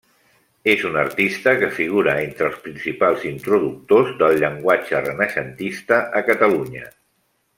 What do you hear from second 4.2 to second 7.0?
del llenguatge renaixentista a Catalunya.